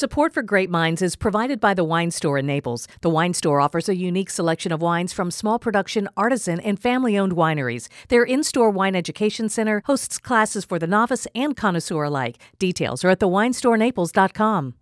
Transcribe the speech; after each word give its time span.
Support 0.00 0.32
for 0.32 0.42
Grape 0.42 0.70
Minds 0.70 1.02
is 1.02 1.14
provided 1.14 1.60
by 1.60 1.74
the 1.74 1.84
Wine 1.84 2.10
Store 2.10 2.38
in 2.38 2.46
Naples. 2.46 2.88
The 3.02 3.10
Wine 3.10 3.34
Store 3.34 3.60
offers 3.60 3.86
a 3.86 3.94
unique 3.94 4.30
selection 4.30 4.72
of 4.72 4.80
wines 4.80 5.12
from 5.12 5.30
small 5.30 5.58
production, 5.58 6.08
artisan, 6.16 6.58
and 6.58 6.80
family 6.80 7.18
owned 7.18 7.34
wineries. 7.34 7.88
Their 8.08 8.24
in 8.24 8.42
store 8.42 8.70
wine 8.70 8.96
education 8.96 9.50
center 9.50 9.82
hosts 9.84 10.16
classes 10.16 10.64
for 10.64 10.78
the 10.78 10.86
novice 10.86 11.26
and 11.34 11.54
connoisseur 11.54 12.04
alike. 12.04 12.38
Details 12.58 13.04
are 13.04 13.10
at 13.10 13.20
thewinestorenaples.com. 13.20 14.74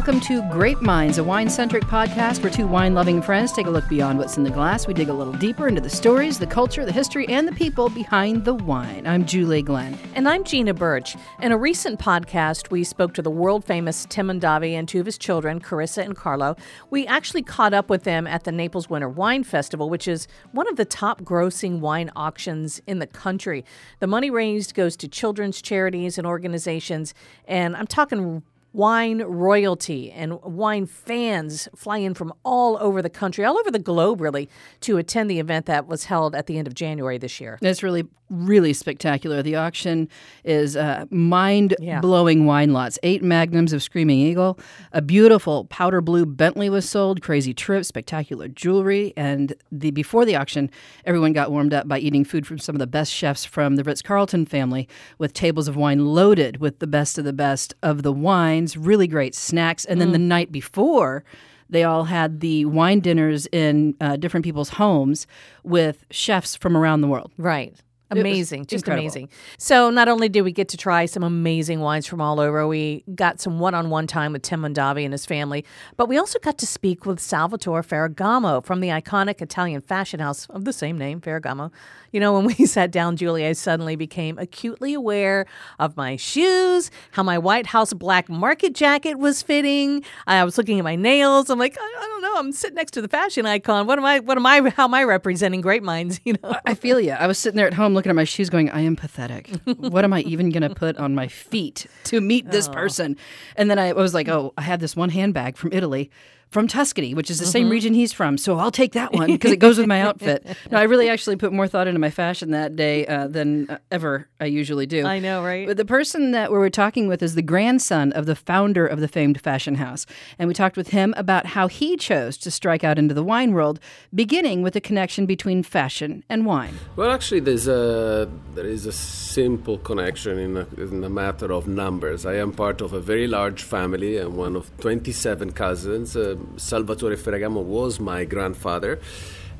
welcome 0.00 0.18
to 0.18 0.40
Grape 0.48 0.80
Minds, 0.80 1.18
a 1.18 1.22
wine 1.22 1.50
centric 1.50 1.82
podcast 1.82 2.42
where 2.42 2.50
two 2.50 2.66
wine 2.66 2.94
loving 2.94 3.20
friends 3.20 3.52
take 3.52 3.66
a 3.66 3.70
look 3.70 3.86
beyond 3.86 4.18
what's 4.18 4.38
in 4.38 4.44
the 4.44 4.50
glass. 4.50 4.86
We 4.86 4.94
dig 4.94 5.10
a 5.10 5.12
little 5.12 5.34
deeper 5.34 5.68
into 5.68 5.82
the 5.82 5.90
stories, 5.90 6.38
the 6.38 6.46
culture, 6.46 6.86
the 6.86 6.90
history, 6.90 7.28
and 7.28 7.46
the 7.46 7.52
people 7.52 7.90
behind 7.90 8.46
the 8.46 8.54
wine. 8.54 9.06
I'm 9.06 9.26
Julie 9.26 9.60
Glenn. 9.60 9.98
And 10.14 10.26
I'm 10.26 10.42
Gina 10.42 10.72
Birch. 10.72 11.16
In 11.42 11.52
a 11.52 11.58
recent 11.58 12.00
podcast, 12.00 12.70
we 12.70 12.82
spoke 12.82 13.12
to 13.12 13.20
the 13.20 13.30
world 13.30 13.62
famous 13.66 14.06
Tim 14.08 14.30
and 14.30 14.40
Mondavi 14.40 14.72
and 14.72 14.88
two 14.88 15.00
of 15.00 15.04
his 15.04 15.18
children, 15.18 15.60
Carissa 15.60 16.02
and 16.02 16.16
Carlo. 16.16 16.56
We 16.88 17.06
actually 17.06 17.42
caught 17.42 17.74
up 17.74 17.90
with 17.90 18.04
them 18.04 18.26
at 18.26 18.44
the 18.44 18.52
Naples 18.52 18.88
Winter 18.88 19.10
Wine 19.10 19.44
Festival, 19.44 19.90
which 19.90 20.08
is 20.08 20.28
one 20.52 20.66
of 20.66 20.76
the 20.76 20.86
top 20.86 21.20
grossing 21.20 21.80
wine 21.80 22.10
auctions 22.16 22.80
in 22.86 23.00
the 23.00 23.06
country. 23.06 23.66
The 23.98 24.06
money 24.06 24.30
raised 24.30 24.72
goes 24.72 24.96
to 24.96 25.08
children's 25.08 25.60
charities 25.60 26.16
and 26.16 26.26
organizations, 26.26 27.12
and 27.46 27.76
I'm 27.76 27.86
talking 27.86 28.42
wine 28.72 29.22
royalty 29.22 30.10
and 30.12 30.40
wine 30.42 30.86
fans 30.86 31.68
fly 31.74 31.98
in 31.98 32.14
from 32.14 32.32
all 32.44 32.78
over 32.80 33.02
the 33.02 33.10
country, 33.10 33.44
all 33.44 33.58
over 33.58 33.70
the 33.70 33.78
globe, 33.78 34.20
really, 34.20 34.48
to 34.80 34.96
attend 34.96 35.30
the 35.30 35.38
event 35.38 35.66
that 35.66 35.86
was 35.86 36.04
held 36.04 36.34
at 36.34 36.46
the 36.46 36.58
end 36.58 36.66
of 36.66 36.74
January 36.74 37.18
this 37.18 37.40
year. 37.40 37.58
It's 37.62 37.82
really 37.82 38.04
really 38.30 38.72
spectacular. 38.72 39.42
The 39.42 39.56
auction 39.56 40.08
is 40.44 40.76
uh, 40.76 41.04
mind 41.10 41.74
blowing 42.00 42.40
yeah. 42.40 42.46
wine 42.46 42.72
lots. 42.72 42.98
Eight 43.02 43.22
magnums 43.22 43.72
of 43.72 43.82
Screaming 43.82 44.20
Eagle, 44.20 44.58
a 44.92 45.02
beautiful 45.02 45.64
powder 45.66 46.00
blue 46.00 46.24
Bentley 46.24 46.70
was 46.70 46.88
sold, 46.88 47.20
crazy 47.20 47.52
trip, 47.52 47.84
spectacular 47.84 48.48
jewelry, 48.48 49.12
and 49.16 49.52
the 49.70 49.90
before 49.90 50.24
the 50.24 50.36
auction, 50.36 50.70
everyone 51.04 51.32
got 51.32 51.50
warmed 51.50 51.74
up 51.74 51.88
by 51.88 51.98
eating 51.98 52.24
food 52.24 52.46
from 52.46 52.58
some 52.58 52.74
of 52.74 52.78
the 52.78 52.86
best 52.86 53.12
chefs 53.12 53.44
from 53.44 53.76
the 53.76 53.84
Ritz 53.84 54.02
Carlton 54.02 54.46
family, 54.46 54.88
with 55.18 55.32
tables 55.32 55.68
of 55.68 55.76
wine 55.76 56.06
loaded 56.06 56.58
with 56.58 56.78
the 56.78 56.86
best 56.86 57.18
of 57.18 57.24
the 57.24 57.32
best 57.32 57.74
of 57.82 58.02
the 58.02 58.12
wines. 58.12 58.76
Really 58.76 59.06
great 59.06 59.34
snacks, 59.34 59.84
and 59.84 60.00
then 60.00 60.10
mm. 60.10 60.12
the 60.12 60.18
night 60.18 60.52
before 60.52 61.24
they 61.70 61.84
all 61.84 62.04
had 62.04 62.40
the 62.40 62.64
wine 62.64 63.00
dinners 63.00 63.46
in 63.52 63.94
uh, 64.00 64.16
different 64.16 64.44
people's 64.44 64.70
homes 64.70 65.26
with 65.62 66.04
chefs 66.10 66.56
from 66.56 66.76
around 66.76 67.00
the 67.00 67.06
world. 67.06 67.32
Right. 67.38 67.74
Amazing, 68.10 68.66
just 68.66 68.82
incredible. 68.82 69.04
amazing. 69.04 69.28
So, 69.58 69.90
not 69.90 70.08
only 70.08 70.28
did 70.28 70.42
we 70.42 70.52
get 70.52 70.68
to 70.70 70.76
try 70.76 71.06
some 71.06 71.22
amazing 71.22 71.80
wines 71.80 72.06
from 72.06 72.20
all 72.20 72.40
over, 72.40 72.66
we 72.66 73.04
got 73.14 73.40
some 73.40 73.58
one 73.58 73.74
on 73.74 73.90
one 73.90 74.06
time 74.06 74.32
with 74.32 74.42
Tim 74.42 74.62
Mondavi 74.62 75.04
and 75.04 75.12
his 75.12 75.26
family, 75.26 75.64
but 75.96 76.08
we 76.08 76.18
also 76.18 76.38
got 76.40 76.58
to 76.58 76.66
speak 76.66 77.06
with 77.06 77.20
Salvatore 77.20 77.82
Ferragamo 77.82 78.64
from 78.64 78.80
the 78.80 78.88
iconic 78.88 79.40
Italian 79.40 79.80
fashion 79.80 80.20
house 80.20 80.46
of 80.50 80.64
the 80.64 80.72
same 80.72 80.98
name, 80.98 81.20
Ferragamo. 81.20 81.70
You 82.12 82.20
know, 82.20 82.32
when 82.32 82.46
we 82.46 82.54
sat 82.66 82.90
down, 82.90 83.16
Julie, 83.16 83.46
I 83.46 83.52
suddenly 83.52 83.96
became 83.96 84.38
acutely 84.38 84.94
aware 84.94 85.46
of 85.78 85.96
my 85.96 86.16
shoes, 86.16 86.90
how 87.12 87.22
my 87.22 87.38
White 87.38 87.66
House 87.66 87.92
black 87.92 88.28
market 88.28 88.74
jacket 88.74 89.18
was 89.18 89.42
fitting. 89.42 90.02
I 90.26 90.42
was 90.44 90.58
looking 90.58 90.78
at 90.78 90.84
my 90.84 90.96
nails. 90.96 91.50
I'm 91.50 91.58
like, 91.58 91.76
I, 91.78 91.82
I 91.82 92.00
don't 92.00 92.09
know. 92.09 92.09
I'm 92.40 92.52
sitting 92.52 92.74
next 92.74 92.92
to 92.92 93.02
the 93.02 93.08
fashion 93.08 93.46
icon. 93.46 93.86
What 93.86 93.98
am 93.98 94.04
I? 94.04 94.20
What 94.20 94.36
am 94.36 94.46
I? 94.46 94.70
How 94.70 94.84
am 94.84 94.94
I 94.94 95.04
representing 95.04 95.60
Grape 95.60 95.82
Minds? 95.82 96.20
You 96.30 96.34
know, 96.34 96.54
I 96.64 96.74
feel 96.74 97.00
you. 97.00 97.12
I 97.12 97.26
was 97.26 97.38
sitting 97.38 97.56
there 97.56 97.66
at 97.66 97.74
home 97.74 97.92
looking 97.92 98.10
at 98.10 98.14
my 98.14 98.24
shoes 98.24 98.50
going, 98.50 98.70
I 98.70 98.82
am 98.82 98.94
pathetic. 98.94 99.50
what 99.64 100.04
am 100.04 100.12
I 100.12 100.20
even 100.20 100.50
going 100.50 100.62
to 100.68 100.74
put 100.74 100.96
on 100.96 101.14
my 101.14 101.26
feet 101.26 101.86
to 102.04 102.20
meet 102.20 102.50
this 102.50 102.68
oh. 102.68 102.72
person? 102.72 103.16
And 103.56 103.70
then 103.70 103.78
I 103.78 103.92
was 103.92 104.14
like, 104.14 104.28
oh, 104.28 104.52
I 104.56 104.62
had 104.62 104.80
this 104.80 104.94
one 104.94 105.08
handbag 105.10 105.56
from 105.56 105.72
Italy 105.72 106.10
from 106.50 106.66
Tuscany, 106.66 107.14
which 107.14 107.30
is 107.30 107.38
the 107.38 107.44
mm-hmm. 107.44 107.52
same 107.52 107.70
region 107.70 107.94
he's 107.94 108.12
from. 108.12 108.36
So 108.36 108.58
I'll 108.58 108.72
take 108.72 108.92
that 108.92 109.12
one 109.12 109.32
because 109.32 109.52
it 109.52 109.56
goes 109.60 109.78
with 109.78 109.86
my 109.86 110.00
outfit. 110.00 110.44
no, 110.70 110.78
I 110.78 110.82
really 110.82 111.08
actually 111.08 111.36
put 111.36 111.52
more 111.52 111.68
thought 111.68 111.86
into 111.86 112.00
my 112.00 112.10
fashion 112.10 112.50
that 112.50 112.76
day 112.76 113.06
uh, 113.06 113.28
than 113.28 113.70
uh, 113.70 113.78
ever 113.90 114.28
I 114.40 114.46
usually 114.46 114.86
do. 114.86 115.06
I 115.06 115.20
know, 115.20 115.44
right? 115.44 115.66
But 115.66 115.76
the 115.76 115.84
person 115.84 116.32
that 116.32 116.50
we 116.50 116.58
were 116.58 116.70
talking 116.70 117.06
with 117.06 117.22
is 117.22 117.34
the 117.34 117.42
grandson 117.42 118.12
of 118.12 118.26
the 118.26 118.34
founder 118.34 118.86
of 118.86 119.00
the 119.00 119.08
famed 119.08 119.40
fashion 119.40 119.76
house. 119.76 120.06
And 120.38 120.48
we 120.48 120.54
talked 120.54 120.76
with 120.76 120.88
him 120.88 121.14
about 121.16 121.46
how 121.46 121.68
he 121.68 121.96
chose 121.96 122.36
to 122.38 122.50
strike 122.50 122.82
out 122.82 122.98
into 122.98 123.14
the 123.14 123.22
wine 123.22 123.52
world, 123.52 123.78
beginning 124.12 124.62
with 124.62 124.74
the 124.74 124.80
connection 124.80 125.26
between 125.26 125.62
fashion 125.62 126.24
and 126.28 126.46
wine. 126.46 126.74
Well, 126.96 127.12
actually, 127.12 127.40
there's 127.40 127.68
a, 127.68 128.28
there 128.54 128.66
is 128.66 128.86
a 128.86 128.92
simple 128.92 129.78
connection 129.78 130.38
in 130.38 130.56
a, 130.56 130.66
in 130.76 131.04
a 131.04 131.08
matter 131.08 131.52
of 131.52 131.68
numbers. 131.68 132.26
I 132.26 132.34
am 132.34 132.52
part 132.52 132.80
of 132.80 132.92
a 132.92 133.00
very 133.00 133.28
large 133.28 133.62
family. 133.62 134.18
I'm 134.18 134.36
one 134.36 134.56
of 134.56 134.76
27 134.78 135.52
cousins. 135.52 136.16
Uh, 136.16 136.36
Salvatore 136.56 137.16
Ferragamo 137.16 137.62
was 137.62 138.00
my 138.00 138.24
grandfather. 138.24 139.00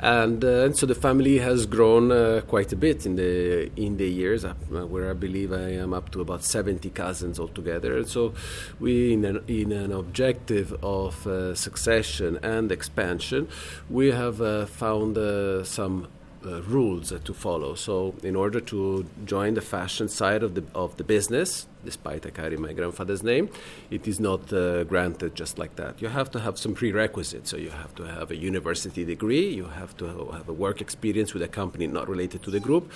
And, 0.02 0.42
uh, 0.42 0.64
and, 0.64 0.74
so 0.74 0.86
the 0.86 0.94
family 0.94 1.38
has 1.38 1.66
grown 1.66 2.10
uh, 2.10 2.40
quite 2.46 2.72
a 2.72 2.76
bit 2.76 3.04
in 3.04 3.16
the 3.16 3.70
in 3.76 3.98
the 3.98 4.08
years, 4.08 4.46
uh, 4.46 4.54
where 4.54 5.10
I 5.10 5.12
believe 5.12 5.52
I 5.52 5.72
am 5.72 5.92
up 5.92 6.10
to 6.12 6.22
about 6.22 6.42
70 6.42 6.88
cousins 6.90 7.38
altogether. 7.38 7.98
And 7.98 8.08
so 8.08 8.32
we, 8.78 9.12
in 9.12 9.26
an, 9.26 9.44
in 9.46 9.72
an 9.72 9.92
objective 9.92 10.72
of 10.82 11.28
succession 11.58 12.38
and 12.42 12.72
expansion, 12.72 13.48
we 13.90 14.10
have 14.10 14.70
found 14.70 15.18
some 15.66 16.08
uh, 16.44 16.62
rules 16.62 17.12
uh, 17.12 17.18
to 17.24 17.34
follow. 17.34 17.74
So, 17.74 18.14
in 18.22 18.34
order 18.36 18.60
to 18.60 19.06
join 19.24 19.54
the 19.54 19.60
fashion 19.60 20.08
side 20.08 20.42
of 20.42 20.54
the 20.54 20.64
of 20.74 20.96
the 20.96 21.04
business, 21.04 21.66
despite 21.84 22.26
I 22.26 22.30
carry 22.30 22.56
my 22.56 22.72
grandfather's 22.72 23.22
name, 23.22 23.50
it 23.90 24.08
is 24.08 24.18
not 24.20 24.52
uh, 24.52 24.84
granted 24.84 25.34
just 25.34 25.58
like 25.58 25.76
that. 25.76 26.00
You 26.00 26.08
have 26.08 26.30
to 26.32 26.40
have 26.40 26.58
some 26.58 26.74
prerequisites. 26.74 27.50
So, 27.50 27.56
you 27.56 27.70
have 27.70 27.94
to 27.96 28.04
have 28.04 28.30
a 28.30 28.36
university 28.36 29.04
degree, 29.04 29.48
you 29.48 29.66
have 29.66 29.96
to 29.98 30.06
have 30.06 30.48
a 30.48 30.52
work 30.52 30.80
experience 30.80 31.34
with 31.34 31.42
a 31.42 31.48
company 31.48 31.86
not 31.86 32.08
related 32.08 32.42
to 32.44 32.50
the 32.50 32.60
group, 32.60 32.90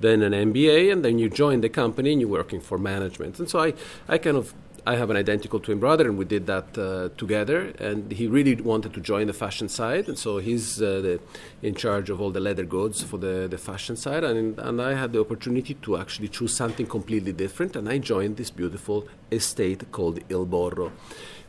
then 0.00 0.22
an 0.22 0.32
MBA, 0.32 0.92
and 0.92 1.04
then 1.04 1.18
you 1.18 1.28
join 1.28 1.60
the 1.60 1.68
company 1.68 2.12
and 2.12 2.20
you're 2.20 2.30
working 2.30 2.60
for 2.60 2.78
management. 2.78 3.38
And 3.38 3.48
so, 3.48 3.58
I, 3.58 3.74
I 4.08 4.18
kind 4.18 4.36
of 4.36 4.54
I 4.88 4.94
have 4.94 5.10
an 5.10 5.16
identical 5.16 5.58
twin 5.58 5.80
brother, 5.80 6.08
and 6.08 6.16
we 6.16 6.24
did 6.24 6.46
that 6.46 6.78
uh, 6.78 7.08
together. 7.16 7.72
And 7.80 8.12
he 8.12 8.28
really 8.28 8.54
wanted 8.54 8.94
to 8.94 9.00
join 9.00 9.26
the 9.26 9.32
fashion 9.32 9.68
side, 9.68 10.06
and 10.06 10.16
so 10.16 10.38
he's 10.38 10.80
uh, 10.80 11.00
the, 11.00 11.20
in 11.60 11.74
charge 11.74 12.08
of 12.08 12.20
all 12.20 12.30
the 12.30 12.38
leather 12.38 12.64
goods 12.64 13.02
for 13.02 13.18
the, 13.18 13.48
the 13.50 13.58
fashion 13.58 13.96
side. 13.96 14.22
And, 14.22 14.56
and 14.60 14.80
I 14.80 14.94
had 14.94 15.12
the 15.12 15.20
opportunity 15.20 15.74
to 15.74 15.96
actually 15.96 16.28
choose 16.28 16.54
something 16.54 16.86
completely 16.86 17.32
different, 17.32 17.74
and 17.74 17.88
I 17.88 17.98
joined 17.98 18.36
this 18.36 18.50
beautiful 18.50 19.08
estate 19.32 19.90
called 19.90 20.20
Il 20.28 20.46
Borro 20.46 20.92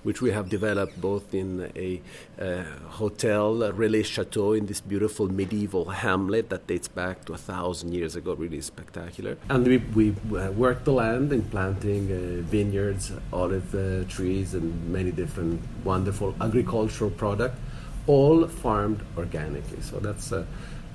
which 0.04 0.22
we 0.22 0.32
have 0.32 0.50
developed 0.50 1.00
both 1.02 1.34
in 1.34 1.72
a 1.76 2.02
uh, 2.42 2.64
hotel, 2.90 3.56
Relais 3.74 4.06
Chateau, 4.06 4.54
in 4.54 4.66
this 4.66 4.82
beautiful 4.82 5.28
medieval 5.28 5.86
hamlet 5.86 6.50
that 6.50 6.68
dates 6.68 6.88
back 6.88 7.26
to 7.26 7.34
a 7.34 7.38
thousand 7.38 7.94
years 7.94 8.16
ago, 8.16 8.34
really 8.34 8.62
spectacular. 8.62 9.38
And 9.50 9.66
we, 9.66 9.78
we 9.78 10.16
uh, 10.38 10.52
worked 10.52 10.86
the 10.86 10.94
land 10.94 11.34
in 11.34 11.42
planting 11.44 12.12
uh, 12.12 12.42
vineyards, 12.50 13.12
olive 13.34 13.74
uh, 13.76 14.04
trees, 14.10 14.54
and 14.54 14.92
many 14.92 15.12
different 15.12 15.62
wonderful 15.84 16.36
agricultural 16.42 17.12
products, 17.12 17.60
all 18.06 18.48
farmed 18.48 19.02
organically. 19.18 19.82
So 19.82 20.00
that's 20.00 20.32
uh, 20.32 20.46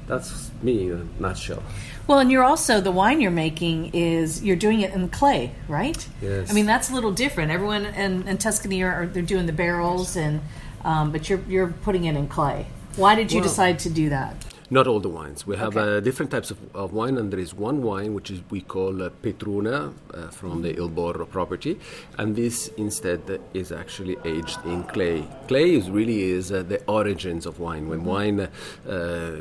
that's 0.06 0.50
me 0.62 0.90
in 0.90 0.92
a 1.18 1.22
nutshell. 1.22 1.62
Well, 2.06 2.18
and 2.18 2.30
you're 2.30 2.44
also 2.44 2.80
the 2.80 2.90
wine 2.90 3.20
you're 3.20 3.30
making 3.30 3.94
is 3.94 4.42
you're 4.42 4.56
doing 4.56 4.80
it 4.80 4.92
in 4.92 5.08
clay, 5.08 5.52
right? 5.68 6.06
Yes. 6.20 6.50
I 6.50 6.54
mean 6.54 6.66
that's 6.66 6.90
a 6.90 6.94
little 6.94 7.12
different. 7.12 7.50
Everyone 7.50 7.86
in, 7.86 8.26
in 8.26 8.38
Tuscany 8.38 8.82
are 8.82 9.06
they're 9.06 9.22
doing 9.22 9.46
the 9.46 9.52
barrels 9.52 10.16
and 10.16 10.40
um, 10.84 11.12
but 11.12 11.28
you're 11.28 11.40
you're 11.48 11.68
putting 11.68 12.04
it 12.04 12.16
in 12.16 12.28
clay. 12.28 12.66
Why 12.96 13.14
did 13.14 13.32
you 13.32 13.40
well, 13.40 13.48
decide 13.48 13.78
to 13.80 13.90
do 13.90 14.10
that? 14.10 14.34
Not 14.72 14.86
all 14.86 15.00
the 15.00 15.08
wines. 15.08 15.46
We 15.46 15.56
have 15.58 15.76
okay. 15.76 15.98
uh, 15.98 16.00
different 16.00 16.30
types 16.30 16.50
of, 16.50 16.58
of, 16.74 16.94
wine, 16.94 17.18
and 17.18 17.30
there 17.30 17.38
is 17.38 17.52
one 17.52 17.82
wine 17.82 18.14
which 18.14 18.30
is 18.30 18.40
we 18.48 18.62
call 18.62 19.02
uh, 19.02 19.10
Petruna 19.22 19.92
uh, 20.14 20.28
from 20.28 20.62
the 20.62 20.74
Il 20.74 20.88
Borro 20.88 21.28
property, 21.28 21.78
and 22.16 22.34
this 22.34 22.68
instead 22.78 23.20
is 23.52 23.70
actually 23.70 24.16
aged 24.24 24.58
in 24.64 24.82
clay. 24.84 25.28
Clay 25.46 25.74
is 25.74 25.90
really 25.90 26.22
is 26.22 26.50
uh, 26.50 26.62
the 26.62 26.82
origins 26.86 27.44
of 27.44 27.60
wine. 27.60 27.86
When 27.86 28.04
wine 28.04 28.40
uh, 28.40 29.40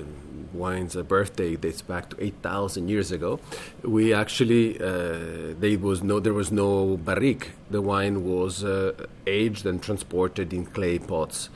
wine's 0.54 0.96
birthday 0.96 1.56
dates 1.56 1.82
back 1.82 2.10
to 2.10 2.24
8,000 2.24 2.88
years 2.88 3.12
ago. 3.12 3.40
We 3.84 4.14
actually 4.14 4.80
uh, 4.80 5.54
there 5.60 5.80
was 5.80 6.04
no 6.04 6.20
there 6.20 6.34
was 6.34 6.52
no 6.52 6.98
barrique. 6.98 7.52
The 7.70 7.82
wine 7.82 8.24
was 8.24 8.64
uh, 8.64 8.94
aged 9.26 9.66
and 9.66 9.82
transported 9.82 10.54
in 10.54 10.66
clay 10.66 11.00
pots. 11.00 11.50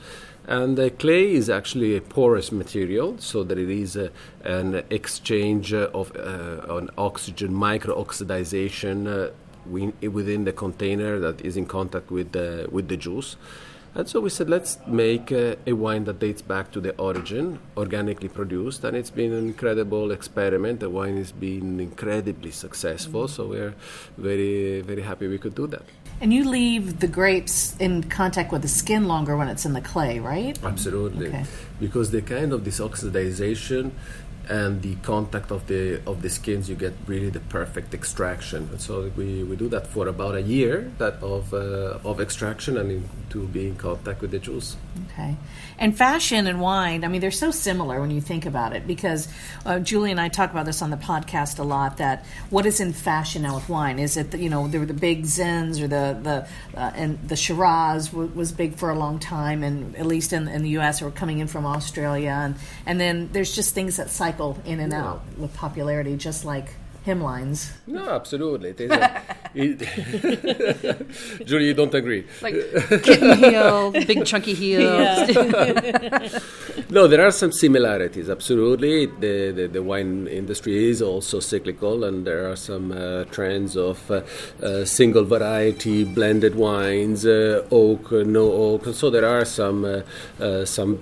And 0.48 0.78
the 0.78 0.90
clay 0.90 1.32
is 1.32 1.50
actually 1.50 1.96
a 1.96 2.00
porous 2.00 2.52
material, 2.52 3.16
so 3.18 3.42
that 3.42 3.58
it 3.58 3.68
is 3.68 3.96
a, 3.96 4.12
an 4.44 4.84
exchange 4.90 5.74
of 5.74 6.14
uh, 6.16 6.76
an 6.76 6.88
oxygen 6.96 7.52
micro 7.52 8.00
oxidization 8.00 9.08
uh, 9.08 9.32
within 9.68 10.44
the 10.44 10.52
container 10.52 11.18
that 11.18 11.40
is 11.40 11.56
in 11.56 11.66
contact 11.66 12.12
with 12.12 12.30
the, 12.30 12.68
with 12.70 12.86
the 12.86 12.96
juice 12.96 13.34
And 13.96 14.06
so 14.06 14.20
we 14.20 14.28
said, 14.28 14.50
let's 14.50 14.76
make 14.86 15.32
uh, 15.32 15.56
a 15.66 15.72
wine 15.72 16.04
that 16.04 16.18
dates 16.18 16.42
back 16.42 16.70
to 16.72 16.82
the 16.82 16.94
origin, 16.98 17.58
organically 17.78 18.28
produced. 18.28 18.84
And 18.84 18.94
it's 18.94 19.08
been 19.08 19.32
an 19.32 19.46
incredible 19.46 20.10
experiment. 20.10 20.80
The 20.80 20.90
wine 20.90 21.16
has 21.16 21.32
been 21.32 21.80
incredibly 21.80 22.50
successful. 22.50 23.24
Mm-hmm. 23.24 23.34
So 23.34 23.46
we're 23.46 23.74
very, 24.18 24.82
very 24.82 25.00
happy 25.00 25.28
we 25.28 25.38
could 25.38 25.54
do 25.54 25.66
that. 25.68 25.82
And 26.20 26.34
you 26.34 26.46
leave 26.46 27.00
the 27.00 27.06
grapes 27.06 27.74
in 27.78 28.02
contact 28.04 28.52
with 28.52 28.60
the 28.60 28.68
skin 28.68 29.08
longer 29.08 29.34
when 29.34 29.48
it's 29.48 29.64
in 29.64 29.72
the 29.72 29.80
clay, 29.80 30.18
right? 30.18 30.62
Absolutely. 30.62 31.28
Okay. 31.28 31.44
Because 31.80 32.10
the 32.10 32.20
kind 32.20 32.52
of 32.52 32.66
this 32.66 32.80
oxidization 32.80 33.92
and 34.48 34.82
the 34.82 34.94
contact 34.96 35.50
of 35.50 35.66
the 35.66 36.00
of 36.06 36.22
the 36.22 36.30
skins, 36.30 36.68
you 36.68 36.76
get 36.76 36.94
really 37.06 37.30
the 37.30 37.40
perfect 37.40 37.94
extraction. 37.94 38.68
And 38.70 38.80
so 38.80 39.10
we, 39.16 39.42
we 39.42 39.56
do 39.56 39.68
that 39.68 39.86
for 39.88 40.06
about 40.06 40.34
a 40.34 40.42
year 40.42 40.92
that 40.98 41.14
of 41.22 41.52
uh, 41.52 41.98
of 42.04 42.20
extraction 42.20 42.76
and 42.76 42.90
in, 42.90 43.08
to 43.30 43.46
be 43.48 43.66
in 43.66 43.76
contact 43.76 44.20
with 44.20 44.30
the 44.30 44.38
juice. 44.38 44.76
Okay, 45.10 45.36
and 45.78 45.96
fashion 45.96 46.46
and 46.46 46.60
wine. 46.60 47.04
I 47.04 47.08
mean, 47.08 47.20
they're 47.20 47.30
so 47.30 47.50
similar 47.50 48.00
when 48.00 48.10
you 48.10 48.20
think 48.20 48.46
about 48.46 48.74
it 48.74 48.86
because 48.86 49.28
uh, 49.64 49.80
Julie 49.80 50.10
and 50.10 50.20
I 50.20 50.28
talk 50.28 50.50
about 50.52 50.66
this 50.66 50.80
on 50.80 50.90
the 50.90 50.96
podcast 50.96 51.58
a 51.58 51.64
lot. 51.64 51.96
That 51.96 52.24
what 52.50 52.66
is 52.66 52.78
in 52.78 52.92
fashion 52.92 53.42
now 53.42 53.56
with 53.56 53.68
wine? 53.68 53.98
Is 53.98 54.16
it 54.16 54.30
the, 54.30 54.38
you 54.38 54.48
know 54.48 54.68
there 54.68 54.80
were 54.80 54.86
the 54.86 54.94
big 54.94 55.24
zins 55.24 55.80
or 55.80 55.88
the 55.88 56.18
the 56.22 56.78
uh, 56.78 56.92
and 56.94 57.18
the 57.28 57.36
Shiraz 57.36 58.10
w- 58.10 58.30
was 58.34 58.52
big 58.52 58.76
for 58.76 58.90
a 58.90 58.94
long 58.94 59.18
time, 59.18 59.64
and 59.64 59.96
at 59.96 60.06
least 60.06 60.32
in, 60.32 60.46
in 60.46 60.62
the 60.62 60.70
U.S. 60.70 61.02
or 61.02 61.10
coming 61.10 61.40
in 61.40 61.48
from 61.48 61.66
Australia, 61.66 62.30
and 62.30 62.54
and 62.86 63.00
then 63.00 63.28
there's 63.32 63.54
just 63.54 63.74
things 63.74 63.96
that 63.96 64.08
cycle 64.10 64.35
cycle 64.36 64.58
in 64.64 64.80
and 64.80 64.92
out 64.92 65.22
with 65.38 65.54
popularity, 65.54 66.16
just 66.16 66.44
like 66.44 66.74
hymnlines. 67.06 67.70
No, 67.86 68.10
absolutely. 68.10 68.70
It, 68.70 68.80
it, 69.54 69.86
Julie, 71.46 71.66
you 71.68 71.74
don't 71.74 71.94
agree. 71.94 72.26
Like 72.42 72.54
kitten 73.02 73.38
heel, 73.38 73.92
big 73.92 74.26
chunky 74.26 74.54
heels. 74.54 75.28
no, 76.90 77.06
there 77.06 77.24
are 77.24 77.30
some 77.30 77.52
similarities. 77.52 78.28
Absolutely, 78.28 79.06
the, 79.06 79.52
the, 79.52 79.68
the 79.68 79.82
wine 79.82 80.26
industry 80.26 80.90
is 80.90 81.00
also 81.00 81.38
cyclical, 81.40 82.04
and 82.04 82.26
there 82.26 82.50
are 82.50 82.56
some 82.56 82.90
uh, 82.92 83.24
trends 83.26 83.76
of 83.76 84.10
uh, 84.10 84.22
uh, 84.62 84.84
single 84.84 85.24
variety 85.24 86.02
blended 86.04 86.56
wines, 86.56 87.24
uh, 87.24 87.64
oak, 87.70 88.10
no 88.10 88.50
oak. 88.52 88.94
So 88.94 89.10
there 89.10 89.26
are 89.26 89.44
some 89.44 89.84
uh, 89.84 90.02
uh, 90.42 90.64
some 90.64 90.98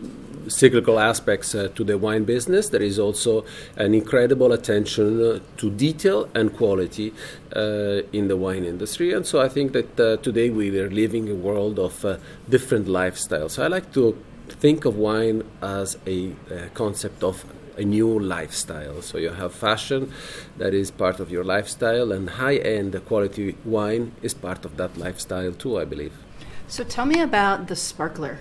cyclical 0.48 0.98
aspects 0.98 1.54
uh, 1.54 1.68
to 1.74 1.84
the 1.84 1.96
wine 1.98 2.24
business. 2.24 2.68
There 2.68 2.82
is 2.82 2.98
also 2.98 3.44
an 3.76 3.94
incredible 3.94 4.52
attention 4.52 5.20
uh, 5.20 5.38
to 5.56 5.70
detail 5.70 6.28
and 6.34 6.54
quality 6.56 7.12
uh, 7.54 8.02
in 8.12 8.28
the 8.28 8.36
wine 8.36 8.64
industry. 8.64 9.12
And 9.12 9.26
so 9.26 9.40
I 9.40 9.48
think 9.48 9.72
that 9.72 9.96
today 10.22 10.50
we 10.50 10.78
are 10.78 10.90
living 10.90 11.30
a 11.30 11.34
world 11.34 11.78
of 11.78 12.04
different 12.48 12.86
lifestyles. 12.86 13.52
So 13.52 13.64
I 13.64 13.68
like 13.68 13.92
to 13.94 14.16
think 14.48 14.84
of 14.84 14.96
wine 14.96 15.42
as 15.62 15.96
a 16.06 16.32
concept 16.74 17.22
of 17.22 17.44
a 17.76 17.82
new 17.82 18.18
lifestyle. 18.18 19.02
So 19.02 19.18
you 19.18 19.30
have 19.30 19.52
fashion 19.52 20.12
that 20.58 20.74
is 20.74 20.90
part 20.90 21.20
of 21.20 21.30
your 21.30 21.44
lifestyle, 21.44 22.12
and 22.12 22.30
high 22.30 22.56
end 22.56 23.00
quality 23.06 23.56
wine 23.64 24.12
is 24.22 24.34
part 24.34 24.64
of 24.64 24.76
that 24.76 24.96
lifestyle 24.96 25.52
too, 25.52 25.78
I 25.78 25.84
believe. 25.84 26.12
So 26.68 26.84
tell 26.84 27.06
me 27.06 27.20
about 27.20 27.68
the 27.68 27.76
sparkler. 27.76 28.38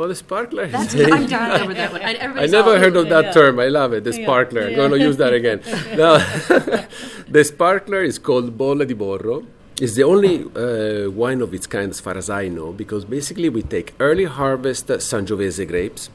Well, 0.00 0.08
the 0.08 0.14
sparkler. 0.14 0.66
That's 0.66 0.94
I'm 0.94 1.26
dying 1.26 1.60
over 1.60 1.74
that 1.74 1.92
one. 1.92 2.00
I, 2.00 2.44
I 2.44 2.46
never 2.46 2.78
heard 2.78 2.96
of 2.96 3.10
that 3.10 3.26
yeah. 3.26 3.32
term. 3.32 3.60
I 3.60 3.68
love 3.68 3.92
it. 3.92 4.02
The 4.02 4.14
sparkler. 4.14 4.62
Yeah. 4.62 4.68
I'm 4.68 4.76
going 4.76 4.92
to 4.92 4.98
use 4.98 5.18
that 5.18 5.34
again. 5.34 5.60
now, 5.94 6.16
the 7.28 7.44
sparkler 7.44 8.02
is 8.02 8.18
called 8.18 8.56
Bolle 8.56 8.86
di 8.86 8.94
Borro. 8.94 9.44
It's 9.78 9.96
the 9.96 10.04
only 10.04 10.36
uh, 10.56 11.10
wine 11.10 11.42
of 11.42 11.52
its 11.52 11.66
kind, 11.66 11.90
as 11.90 12.00
far 12.00 12.16
as 12.16 12.30
I 12.30 12.48
know, 12.48 12.72
because 12.72 13.04
basically 13.04 13.50
we 13.50 13.60
take 13.62 13.92
early 14.00 14.24
harvest 14.24 14.86
Sangiovese 14.86 15.68
grapes, 15.68 16.08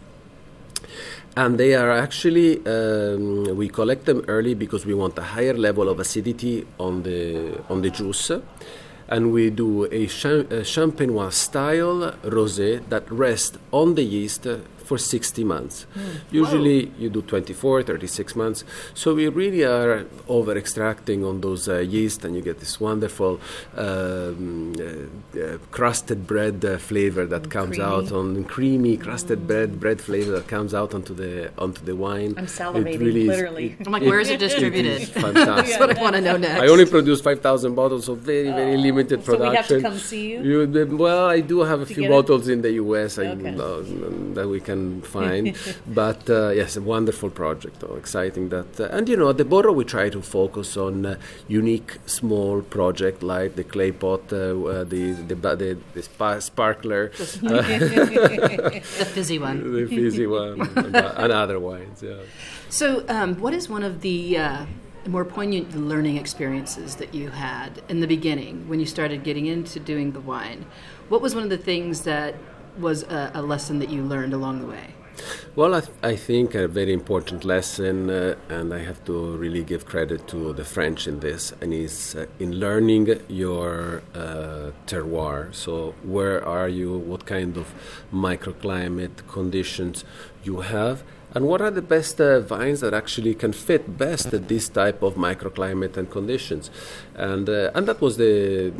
and 1.38 1.60
they 1.60 1.76
are 1.76 1.92
actually 1.92 2.66
um, 2.66 3.56
we 3.56 3.70
collect 3.70 4.06
them 4.06 4.26
early 4.28 4.56
because 4.56 4.88
we 4.88 4.96
want 4.96 5.16
a 5.20 5.28
higher 5.36 5.54
level 5.54 5.90
of 5.90 6.00
acidity 6.00 6.66
on 6.80 7.04
the 7.04 7.62
on 7.70 7.84
the 7.84 7.92
juice 7.92 8.32
and 9.08 9.32
we 9.32 9.50
do 9.50 9.86
a, 9.86 10.06
a 10.06 10.64
champenois 10.64 11.32
style 11.32 12.14
rosé 12.24 12.82
that 12.90 13.10
rests 13.12 13.58
on 13.72 13.96
the 13.96 14.04
yeast 14.04 14.48
for 14.86 14.98
60 14.98 15.44
months. 15.44 15.86
Mm. 15.96 16.20
Usually 16.32 16.86
Whoa. 16.86 17.00
you 17.00 17.10
do 17.10 17.22
24, 17.22 17.84
36 17.84 18.36
months. 18.36 18.64
So 18.94 19.16
we 19.16 19.28
really 19.28 19.64
are 19.64 20.06
over 20.28 20.58
extracting 20.58 21.24
on 21.26 21.42
those 21.42 21.68
uh, 21.68 21.80
yeast, 21.80 22.24
and 22.26 22.36
you 22.36 22.42
get 22.42 22.60
this 22.60 22.80
wonderful 22.80 23.40
um, 23.76 24.74
uh, 24.80 25.40
uh, 25.40 25.58
crusted 25.72 26.28
bread 26.28 26.64
uh, 26.64 26.78
flavor 26.78 27.26
that 27.26 27.50
comes 27.50 27.78
creamy. 27.78 27.92
out 27.92 28.12
on 28.12 28.44
creamy 28.46 28.98
crusted 28.98 29.40
mm. 29.40 29.48
bread 29.48 29.80
bread 29.80 30.00
flavor 30.00 30.32
that 30.32 30.48
comes 30.48 30.74
out 30.74 30.94
onto 30.94 31.14
the 31.14 31.52
onto 31.58 31.82
the 31.90 31.96
wine. 31.96 32.32
I'm 32.38 32.46
salivating, 32.46 33.00
really 33.00 33.28
literally. 33.28 33.68
Is, 33.68 33.80
it, 33.80 33.88
I'm 33.88 33.94
like, 33.94 34.04
where 34.04 34.20
is 34.20 34.30
it 34.30 34.40
distributed? 34.40 35.02
It 35.02 35.08
fantastic. 35.26 35.68
That's 35.68 35.80
what 35.80 35.98
I 35.98 36.02
want 36.02 36.16
to 36.16 36.22
know 36.22 36.38
next. 36.38 36.62
I 36.62 36.68
only 36.68 36.86
produce 36.86 37.22
5,000 37.22 37.76
bottles, 37.76 38.06
so 38.06 38.14
very 38.16 38.52
very 38.62 38.76
oh. 38.76 38.88
limited 38.88 39.20
so 39.24 39.32
production. 39.32 39.64
So 39.64 39.76
we 39.76 39.82
have 39.82 39.84
to 39.84 39.90
come 39.90 39.98
see 40.12 40.32
you. 40.32 40.40
you 40.44 40.98
well, 40.98 41.28
I 41.28 41.40
do 41.40 41.58
have 41.62 41.82
a 41.82 41.86
few 41.86 42.08
bottles 42.08 42.48
it? 42.48 42.54
in 42.54 42.62
the 42.62 42.74
U.S. 42.84 43.18
Okay. 43.18 43.30
I, 43.30 43.56
uh, 43.56 43.84
that 44.36 44.48
we 44.48 44.60
can 44.60 44.75
can 44.76 45.02
find. 45.16 45.56
but 45.88 46.30
uh, 46.30 46.50
yes, 46.50 46.76
a 46.76 46.82
wonderful 46.82 47.30
project, 47.30 47.84
oh, 47.88 47.96
exciting 47.96 48.50
that. 48.50 48.80
Uh, 48.80 48.96
and 48.96 49.10
you 49.10 49.18
know, 49.18 49.30
at 49.30 49.38
the 49.38 49.46
Borro 49.46 49.74
we 49.74 49.84
try 49.84 50.10
to 50.10 50.22
focus 50.22 50.78
on 50.78 51.06
uh, 51.06 51.16
unique 51.48 51.98
small 52.06 52.62
project 52.62 53.24
like 53.24 53.56
the 53.56 53.64
clay 53.64 53.92
pot, 53.92 54.32
uh, 54.32 54.38
uh, 54.38 54.84
the 54.84 55.14
the 55.30 55.36
the, 55.36 55.78
the 55.94 56.04
spa- 56.04 56.40
sparkler, 56.50 57.10
the 57.10 58.82
fizzy 59.14 59.40
one, 59.40 59.58
the 59.74 59.86
fizzy 59.88 60.28
one, 60.28 60.62
and, 60.62 60.96
and, 60.96 61.32
other 61.32 61.60
wines. 61.60 62.04
Yeah. 62.04 62.16
So, 62.70 63.06
um, 63.08 63.36
what 63.40 63.54
is 63.54 63.70
one 63.70 63.84
of 63.84 64.02
the 64.02 64.38
more 65.08 65.26
poignant 65.26 65.76
learning 65.76 66.18
experiences 66.18 66.96
that 66.96 67.14
you 67.14 67.30
had 67.30 67.72
in 67.90 68.00
the 68.00 68.08
beginning 68.08 68.68
when 68.68 68.80
you 68.80 68.88
started 68.88 69.24
getting 69.24 69.46
into 69.46 69.80
doing 69.80 70.12
the 70.12 70.20
wine? 70.20 70.66
What 71.10 71.22
was 71.22 71.36
one 71.36 71.44
of 71.44 71.52
the 71.52 71.64
things 71.72 72.02
that 72.02 72.34
was 72.80 73.04
a, 73.04 73.32
a 73.34 73.42
lesson 73.42 73.80
that 73.80 73.90
you 73.90 74.04
learned 74.04 74.34
along 74.34 74.60
the 74.62 74.68
way? 74.68 74.96
Well, 75.56 75.74
I, 75.76 75.80
th- 75.80 75.94
I, 76.04 76.16
think 76.18 76.54
a 76.56 76.68
very 76.68 76.92
important 76.92 77.46
lesson, 77.46 78.10
uh, 78.10 78.36
and 78.50 78.74
I 78.74 78.80
have 78.80 79.04
to 79.06 79.38
really 79.38 79.64
give 79.64 79.86
credit 79.86 80.28
to 80.28 80.52
the 80.52 80.66
French 80.66 81.08
in 81.08 81.22
this, 81.22 81.54
and 81.62 81.74
is 81.74 82.16
uh, 82.16 82.26
in 82.40 82.60
learning 82.60 83.22
your 83.30 84.04
uh, 84.14 84.72
terroir. 84.86 85.56
So, 85.56 85.96
where 86.04 86.46
are 86.46 86.68
you? 86.68 86.98
What 86.98 87.26
kind 87.26 87.56
of 87.56 87.74
microclimate 88.14 89.26
conditions 89.30 90.04
you 90.44 90.60
have? 90.60 91.04
And 91.36 91.46
what 91.48 91.62
are 91.62 91.70
the 91.70 91.82
best 91.82 92.22
uh, 92.22 92.40
vines 92.40 92.80
that 92.80 92.94
actually 92.94 93.34
can 93.36 93.52
fit 93.52 93.98
best 93.98 94.34
at 94.34 94.48
this 94.48 94.70
type 94.70 95.04
of 95.04 95.16
microclimate 95.16 95.98
and 95.98 96.10
conditions? 96.10 96.72
And 97.14 97.50
uh, 97.50 97.72
and 97.76 97.86
that 97.90 98.00
was 98.00 98.16
the 98.16 98.72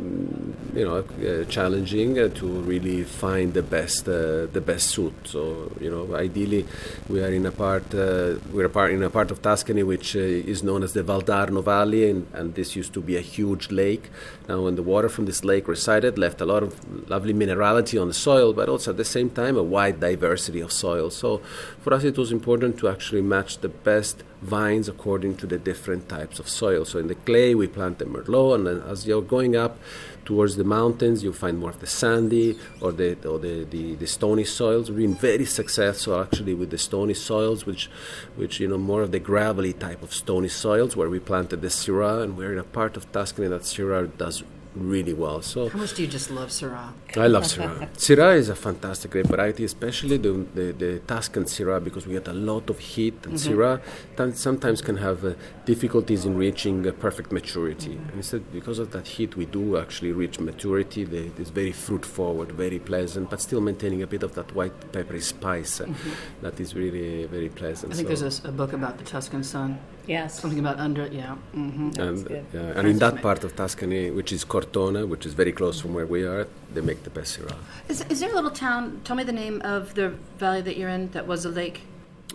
you 0.74 0.84
know 0.88 1.04
uh, 1.04 1.44
challenging 1.50 2.18
uh, 2.18 2.28
to 2.40 2.46
really 2.46 3.04
find 3.04 3.52
the 3.52 3.62
best 3.62 4.08
uh, 4.08 4.46
the 4.46 4.62
best 4.64 4.88
suit. 4.88 5.12
So 5.24 5.70
you 5.82 5.90
know 5.90 6.16
ideally 6.16 6.64
we 7.10 7.22
are 7.22 7.30
in 7.30 7.44
a 7.44 7.52
part 7.52 7.94
uh, 7.94 8.36
we're 8.50 8.64
a 8.64 8.70
part 8.70 8.92
in 8.92 9.02
a 9.02 9.10
part 9.10 9.30
of 9.30 9.42
Tuscany 9.42 9.82
which 9.82 10.16
is 10.16 10.62
known 10.62 10.82
as 10.82 10.94
the 10.94 11.02
Valdarno 11.02 11.62
Valley 11.62 12.08
and, 12.08 12.26
and 12.32 12.54
this 12.54 12.74
used 12.74 12.94
to 12.94 13.02
be 13.02 13.18
a 13.18 13.20
huge 13.20 13.70
lake. 13.70 14.08
Now 14.48 14.62
when 14.62 14.76
the 14.76 14.82
water 14.82 15.10
from 15.10 15.26
this 15.26 15.44
lake 15.44 15.68
resided 15.68 16.16
left 16.16 16.40
a 16.40 16.46
lot 16.46 16.62
of 16.62 17.10
lovely 17.10 17.34
minerality 17.34 18.00
on 18.00 18.08
the 18.08 18.14
soil 18.14 18.54
but 18.54 18.70
also 18.70 18.92
at 18.92 18.96
the 18.96 19.04
same 19.04 19.28
time 19.28 19.58
a 19.58 19.62
wide 19.62 20.00
diversity 20.00 20.62
of 20.62 20.72
soil. 20.72 21.10
So 21.10 21.42
for 21.82 21.92
us 21.92 22.04
it 22.04 22.16
was 22.16 22.32
important 22.32 22.45
important 22.46 22.78
to 22.78 22.88
actually 22.88 23.22
match 23.22 23.58
the 23.58 23.68
best 23.68 24.22
vines 24.40 24.88
according 24.88 25.36
to 25.36 25.48
the 25.48 25.58
different 25.58 26.08
types 26.08 26.38
of 26.38 26.48
soil. 26.48 26.84
So 26.84 27.00
in 27.00 27.08
the 27.08 27.16
clay, 27.16 27.56
we 27.56 27.66
plant 27.66 27.98
the 27.98 28.04
Merlot, 28.04 28.54
and 28.54 28.66
then 28.68 28.82
as 28.82 29.04
you're 29.04 29.20
going 29.20 29.56
up 29.56 29.76
towards 30.24 30.54
the 30.54 30.62
mountains, 30.62 31.24
you 31.24 31.32
find 31.32 31.58
more 31.58 31.70
of 31.70 31.80
the 31.80 31.88
sandy 31.88 32.56
or 32.80 32.92
the 32.92 33.10
or 33.28 33.40
the, 33.40 33.64
the, 33.64 33.96
the, 33.96 34.06
stony 34.06 34.44
soils. 34.44 34.88
We've 34.88 35.08
been 35.08 35.16
very 35.16 35.44
successful 35.44 36.20
actually 36.20 36.54
with 36.54 36.70
the 36.70 36.78
stony 36.78 37.14
soils, 37.14 37.66
which 37.66 37.90
which 38.36 38.60
you 38.60 38.68
know 38.68 38.78
more 38.78 39.02
of 39.02 39.10
the 39.10 39.18
gravelly 39.18 39.72
type 39.72 40.04
of 40.04 40.14
stony 40.14 40.48
soils, 40.48 40.94
where 40.94 41.10
we 41.10 41.18
planted 41.18 41.62
the 41.62 41.72
Syrah, 41.80 42.22
and 42.22 42.36
we're 42.36 42.52
in 42.52 42.60
a 42.60 42.70
part 42.78 42.96
of 42.96 43.10
Tuscany 43.10 43.48
that 43.48 43.62
Syrah 43.62 44.16
does 44.16 44.44
really 44.76 45.12
well. 45.12 45.42
So 45.42 45.68
how 45.68 45.78
much 45.78 45.94
do 45.94 46.02
you 46.02 46.08
just 46.08 46.30
love 46.30 46.50
Syrah? 46.50 46.92
I 47.16 47.26
love 47.26 47.44
Syrah. 47.44 47.88
Syrah 47.96 48.36
is 48.36 48.48
a 48.48 48.54
fantastic 48.54 49.10
grape 49.10 49.26
variety, 49.26 49.64
especially 49.64 50.16
the, 50.18 50.46
the, 50.54 50.72
the 50.72 50.98
Tuscan 51.00 51.44
Syrah 51.44 51.82
because 51.82 52.06
we 52.06 52.14
get 52.14 52.28
a 52.28 52.32
lot 52.32 52.68
of 52.70 52.78
heat. 52.78 53.14
And 53.24 53.34
mm-hmm. 53.34 53.52
Syrah 53.52 53.80
t- 54.16 54.36
sometimes 54.36 54.82
can 54.82 54.98
have 54.98 55.24
uh, 55.24 55.34
difficulties 55.64 56.24
in 56.24 56.36
reaching 56.36 56.86
uh, 56.86 56.92
perfect 56.92 57.32
maturity. 57.32 57.90
Mm-hmm. 57.90 58.08
And 58.08 58.16
instead, 58.16 58.52
because 58.52 58.78
of 58.78 58.92
that 58.92 59.06
heat, 59.06 59.36
we 59.36 59.46
do 59.46 59.76
actually 59.78 60.12
reach 60.12 60.38
maturity. 60.38 61.04
They, 61.04 61.30
it's 61.38 61.50
very 61.50 61.72
fruit 61.72 62.04
forward, 62.04 62.52
very 62.52 62.78
pleasant, 62.78 63.30
but 63.30 63.40
still 63.40 63.60
maintaining 63.60 64.02
a 64.02 64.06
bit 64.06 64.22
of 64.22 64.34
that 64.34 64.54
white 64.54 64.92
peppery 64.92 65.20
spice 65.20 65.80
uh, 65.80 65.86
mm-hmm. 65.86 66.10
that 66.42 66.60
is 66.60 66.74
really 66.74 67.24
very 67.26 67.48
pleasant. 67.48 67.92
I 67.92 67.96
think 67.96 68.08
so 68.08 68.14
there's 68.16 68.44
a, 68.44 68.48
a 68.48 68.52
book 68.52 68.72
about 68.72 68.98
the 68.98 69.04
Tuscan 69.04 69.42
sun. 69.42 69.78
Yes. 70.06 70.40
Something 70.40 70.58
about 70.58 70.78
under, 70.78 71.06
yeah. 71.06 71.36
Mm-hmm. 71.54 72.00
And, 72.00 72.44
yeah, 72.52 72.60
and 72.78 72.88
in 72.88 72.98
that 72.98 73.22
part 73.22 73.44
of 73.44 73.56
Tuscany, 73.56 74.10
which 74.10 74.32
is 74.32 74.44
Cortona, 74.44 75.06
which 75.06 75.26
is 75.26 75.34
very 75.34 75.52
close 75.52 75.80
from 75.80 75.94
where 75.94 76.06
we 76.06 76.24
are, 76.24 76.46
they 76.72 76.80
make 76.80 77.02
the 77.02 77.10
best 77.10 77.38
Syrah. 77.38 77.56
Is, 77.88 78.02
is 78.08 78.20
there 78.20 78.30
a 78.30 78.34
little 78.34 78.50
town? 78.50 79.00
Tell 79.04 79.16
me 79.16 79.24
the 79.24 79.32
name 79.32 79.60
of 79.62 79.94
the 79.94 80.10
valley 80.38 80.62
that 80.62 80.76
you're 80.76 80.88
in 80.88 81.10
that 81.10 81.26
was 81.26 81.44
a 81.44 81.48
lake. 81.48 81.82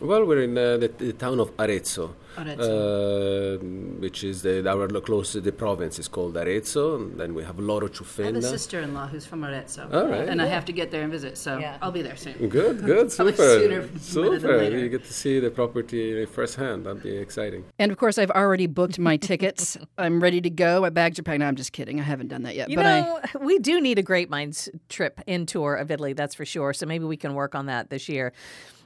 Well, 0.01 0.25
we're 0.25 0.41
in 0.41 0.57
uh, 0.57 0.77
the, 0.77 0.87
the, 0.87 1.13
town 1.13 1.39
of 1.39 1.51
Arezzo, 1.59 2.15
uh, 2.35 3.57
which 3.99 4.23
is 4.23 4.41
the, 4.41 4.67
our 4.67 4.87
close 4.99 5.33
to 5.33 5.41
the 5.41 5.51
province 5.51 5.99
is 5.99 6.07
called 6.07 6.35
Arezzo. 6.35 6.95
And 6.95 7.19
then 7.19 7.35
we 7.35 7.43
have 7.43 7.59
Loro 7.59 7.87
Ciuffenna. 7.87 8.21
I 8.21 8.25
have 8.25 8.35
a 8.37 8.41
sister-in-law 8.41 9.07
who's 9.07 9.27
from 9.27 9.45
Arezzo. 9.45 9.87
All 9.93 10.07
right. 10.07 10.27
And 10.27 10.39
yeah. 10.39 10.47
I 10.47 10.49
have 10.49 10.65
to 10.65 10.73
get 10.73 10.89
there 10.89 11.03
and 11.03 11.11
visit, 11.11 11.37
so 11.37 11.59
yeah. 11.59 11.77
I'll 11.83 11.91
be 11.91 12.01
there 12.01 12.15
soon. 12.15 12.33
Good, 12.49 12.83
good, 12.85 13.11
super. 13.11 13.33
sooner 13.33 13.87
super. 13.99 14.63
You 14.63 14.89
get 14.89 15.05
to 15.05 15.13
see 15.13 15.39
the 15.39 15.51
property 15.51 16.25
firsthand. 16.25 16.87
That'd 16.87 17.03
be 17.03 17.15
exciting. 17.15 17.63
And 17.77 17.91
of 17.91 17.99
course, 17.99 18.17
I've 18.17 18.31
already 18.31 18.65
booked 18.65 18.97
my 18.97 19.17
tickets. 19.17 19.77
I'm 19.99 20.19
ready 20.19 20.41
to 20.41 20.49
go. 20.49 20.81
My 20.81 20.89
bags 20.89 21.19
are 21.19 21.23
packed. 21.23 21.41
No, 21.41 21.45
I'm 21.45 21.55
just 21.55 21.73
kidding. 21.73 21.99
I 21.99 22.03
haven't 22.03 22.29
done 22.29 22.41
that 22.43 22.55
yet. 22.55 22.71
You 22.71 22.77
but 22.77 22.83
know, 22.83 23.19
I... 23.23 23.37
we 23.37 23.59
do 23.59 23.79
need 23.79 23.99
a 23.99 24.03
Grape 24.03 24.31
Minds 24.31 24.67
trip 24.89 25.21
in 25.27 25.45
tour 25.45 25.75
of 25.75 25.91
Italy, 25.91 26.13
that's 26.13 26.33
for 26.33 26.45
sure. 26.45 26.73
So 26.73 26.87
maybe 26.87 27.05
we 27.05 27.17
can 27.17 27.35
work 27.35 27.53
on 27.53 27.67
that 27.67 27.91
this 27.91 28.09
year 28.09 28.33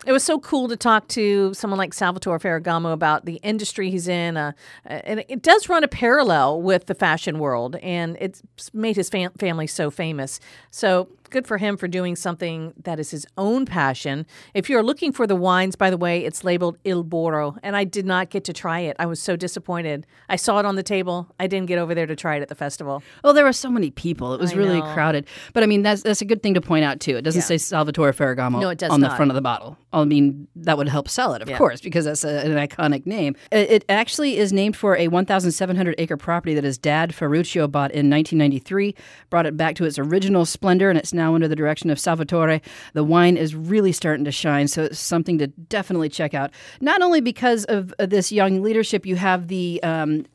it 0.06 0.12
was 0.12 0.24
so 0.24 0.40
cool 0.40 0.68
to 0.68 0.78
talk 0.78 1.08
to 1.10 1.54
someone 1.54 1.78
like 1.78 1.94
Salvatore 1.94 2.40
Ferragamo 2.40 2.94
about 2.94 3.26
the 3.26 3.36
industry 3.44 3.90
he's 3.90 4.08
in. 4.08 4.38
Uh, 4.38 4.52
and 4.86 5.24
it 5.28 5.42
does 5.42 5.68
run 5.68 5.84
a 5.84 5.88
parallel 5.88 6.62
with 6.62 6.86
the 6.86 6.96
fashion 6.96 7.40
world, 7.40 7.76
and 7.78 8.16
it's 8.20 8.42
made 8.74 8.96
his 8.96 9.10
fam- 9.10 9.32
family 9.34 9.68
so 9.68 9.90
famous. 9.90 10.40
So 10.70 11.08
good 11.36 11.46
for 11.46 11.58
him 11.58 11.75
for 11.75 11.89
doing 11.89 12.15
something 12.15 12.72
that 12.82 12.98
is 12.98 13.12
his 13.12 13.27
own 13.38 13.65
passion. 13.65 14.25
If 14.54 14.70
you're 14.70 14.82
looking 14.82 15.12
for 15.12 15.27
the 15.27 15.36
wines, 15.36 15.75
by 15.75 15.89
the 15.89 15.98
way, 15.98 16.24
it's 16.24 16.46
labeled 16.46 16.77
Il 16.86 17.04
Borro, 17.04 17.58
and 17.62 17.75
I 17.75 17.84
did 17.84 18.06
not 18.06 18.30
get 18.30 18.46
to 18.46 18.54
try 18.54 18.80
it. 18.80 18.96
I 19.00 19.06
was 19.06 19.22
so 19.22 19.36
disappointed. 19.36 20.08
I 20.30 20.38
saw 20.38 20.60
it 20.60 20.65
on 20.65 20.77
the 20.77 20.84
table. 20.84 21.27
I 21.38 21.48
didn't 21.48 21.68
get 21.68 21.77
over 21.77 21.94
there 21.94 22.06
to 22.06 22.15
try 22.15 22.38
it 22.38 22.42
at 22.42 22.48
the 22.48 22.56
festival. 22.56 23.04
Well, 23.22 23.34
there 23.34 23.44
were 23.44 23.51
so 23.51 23.70
many 23.70 23.92
people. 23.92 24.34
It 24.34 24.39
was 24.39 24.54
I 24.54 24.56
really 24.56 24.80
know. 24.80 24.94
crowded. 24.94 25.27
But 25.51 25.63
I 25.63 25.65
mean, 25.65 25.82
that's 25.82 26.04
that's 26.04 26.22
a 26.22 26.25
good 26.25 26.42
thing 26.42 26.54
to 26.54 26.62
point 26.62 26.86
out 26.86 27.01
too. 27.01 27.18
It 27.18 27.24
doesn't 27.24 27.42
yeah. 27.42 27.48
say 27.48 27.58
Salvatore 27.58 28.13
Ferragamo 28.13 28.62
no, 28.62 28.70
it 28.70 28.77
does 28.77 28.92
on 28.92 29.01
not. 29.01 29.10
the 29.10 29.15
front 29.18 29.30
of 29.30 29.36
the 29.36 29.42
bottle. 29.42 29.77
I 29.92 30.06
mean, 30.06 30.48
that 30.56 30.77
would 30.77 30.89
help 30.89 31.08
sell 31.08 31.34
it, 31.34 31.42
of 31.42 31.50
yeah. 31.50 31.58
course, 31.58 31.82
because 31.82 32.06
that's 32.06 32.24
a, 32.24 32.46
an 32.46 32.54
iconic 32.54 33.06
name. 33.06 33.36
It, 33.51 33.72
it, 33.72 33.86
actually 33.88 34.38
is 34.38 34.51
named 34.51 34.75
for 34.75 34.98
a 34.98 35.08
1,700 35.08 35.96
acre 35.98 36.18
property 36.18 36.54
that 36.54 36.63
his 36.63 36.77
dad 36.77 37.15
Ferruccio 37.15 37.68
bought 37.68 37.92
in 37.92 38.10
1993, 38.10 38.94
brought 39.30 39.46
it 39.46 39.56
back 39.56 39.75
to 39.75 39.86
its 39.86 39.98
original 39.98 40.46
splendor, 40.46 40.89
and 40.89 41.00
it's 41.00 41.13
now 41.13 41.25
under 41.34 41.48
the 41.48 41.55
direction 41.55 41.89
of 41.89 42.00
Salvatore. 42.00 42.62
The 42.94 43.03
wine 43.03 43.38
is 43.38 43.55
really 43.55 43.91
starting 43.91 44.25
to 44.25 44.32
shine, 44.32 44.67
so 44.67 44.84
it's 44.84 45.00
something 45.00 45.38
to 45.39 45.48
definitely 45.48 46.10
check 46.10 46.34
out. 46.34 46.51
Not 46.82 47.01
only 47.01 47.22
because 47.22 47.65
of 47.65 47.94
this 47.98 48.32
young 48.32 48.62
leadership, 48.62 49.05
you 49.05 49.15
have 49.15 49.48
the 49.48 49.82
um, 49.84 50.25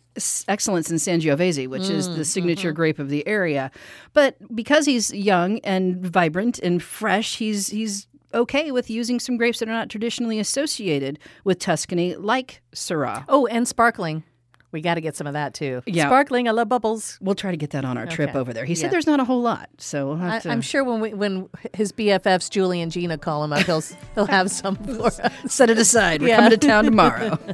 excellence 0.48 0.90
in 0.90 0.96
Sangiovese, 0.96 1.68
which 1.68 1.82
mm, 1.82 1.90
is 1.90 2.08
the 2.08 2.24
signature 2.24 2.68
mm-hmm. 2.68 2.76
grape 2.76 2.98
of 2.98 3.08
the 3.08 3.26
area. 3.26 3.70
But 4.12 4.36
because 4.54 4.86
he's 4.86 5.12
young 5.12 5.60
and 5.60 6.04
vibrant 6.04 6.58
and 6.58 6.82
fresh, 6.82 7.36
he's 7.36 7.68
he's 7.68 8.06
okay 8.32 8.70
with 8.70 8.90
using 8.90 9.20
some 9.20 9.36
grapes 9.36 9.58
that 9.58 9.68
are 9.68 9.72
not 9.72 9.88
traditionally 9.88 10.38
associated 10.38 11.18
with 11.44 11.58
Tuscany, 11.58 12.14
like 12.16 12.62
Syrah. 12.74 13.24
Oh, 13.28 13.46
and 13.46 13.66
sparkling. 13.66 14.24
We 14.72 14.80
got 14.80 14.94
to 14.94 15.00
get 15.00 15.16
some 15.16 15.26
of 15.26 15.32
that 15.32 15.54
too. 15.54 15.82
Yeah. 15.86 16.06
Sparkling, 16.06 16.48
I 16.48 16.52
love 16.52 16.68
bubbles. 16.68 17.18
We'll 17.20 17.34
try 17.34 17.50
to 17.50 17.56
get 17.56 17.70
that 17.70 17.84
on 17.84 17.98
our 17.98 18.04
okay. 18.04 18.14
trip 18.14 18.34
over 18.34 18.52
there. 18.52 18.64
He 18.64 18.74
said 18.74 18.90
there's 18.90 19.06
not 19.06 19.20
a 19.20 19.24
whole 19.24 19.42
lot, 19.42 19.68
so 19.78 20.08
we'll 20.08 20.22
I, 20.22 20.38
to... 20.40 20.50
I'm 20.50 20.60
sure 20.60 20.84
when 20.84 21.00
we, 21.00 21.14
when 21.14 21.48
his 21.74 21.92
BFFs 21.92 22.50
Julie 22.50 22.80
and 22.80 22.92
Gina 22.92 23.18
call 23.18 23.42
him 23.42 23.52
up, 23.52 23.66
he'll 23.66 23.82
he'll 24.14 24.26
have 24.26 24.50
some 24.50 24.76
for 24.76 25.06
us. 25.06 25.20
Set 25.46 25.70
it 25.70 25.78
aside. 25.78 26.22
We're 26.22 26.28
yeah. 26.28 26.36
coming 26.36 26.50
to 26.50 26.66
town 26.66 26.84
tomorrow. 26.84 27.38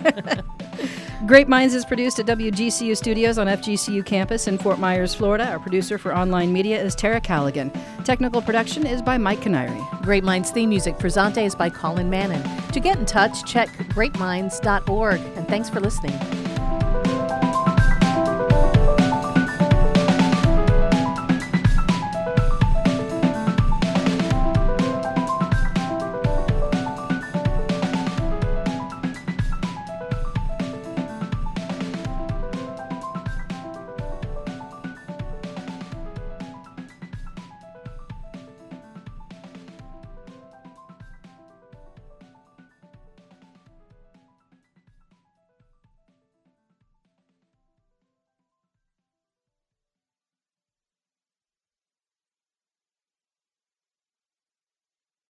Grape 1.27 1.49
Minds 1.49 1.75
is 1.75 1.85
produced 1.85 2.19
at 2.19 2.27
WGCU 2.27 2.97
Studios 2.97 3.39
on 3.39 3.47
FGCU 3.47 4.05
campus 4.05 4.47
in 4.47 4.59
Fort 4.59 4.79
Myers, 4.79 5.15
Florida. 5.15 5.49
Our 5.49 5.59
producer 5.59 5.99
for 5.99 6.15
online 6.15 6.53
media 6.53 6.81
is 6.81 6.95
Tara 6.95 7.21
Callaghan. 7.21 7.73
Technical 8.05 8.43
production 8.43 8.87
is 8.87 9.01
by 9.01 9.17
Mike 9.17 9.41
Canary. 9.41 9.81
Grape 10.03 10.25
Minds 10.25 10.51
theme 10.51 10.69
music 10.69 11.01
for 11.01 11.09
Zante 11.09 11.45
is 11.45 11.55
by 11.55 11.71
Colin 11.71 12.11
Mannon. 12.11 12.43
To 12.71 12.81
get 12.81 12.99
in 12.99 13.07
touch, 13.07 13.45
check 13.51 13.69
grapeminds.org. 13.71 15.21
And 15.37 15.49
thanks 15.49 15.71
for 15.71 15.81
listening. 15.81 16.13